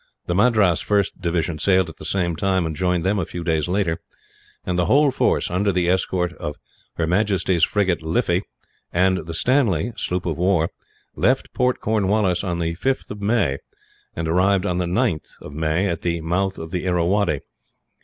[0.25, 3.67] The Madras first division sailed at the same time, and joined them a few days
[3.67, 3.99] later;
[4.65, 6.55] and the whole force, under the escort of
[6.99, 7.07] H.
[7.47, 7.59] M.
[7.59, 8.41] frigate Liffey
[8.91, 10.71] and the Slaney, sloop of war,
[11.15, 13.59] left Port Cornwallis on the 5th of May,
[14.15, 15.35] and arrived on the 9th
[15.91, 17.41] at the mouth of the Irrawaddy.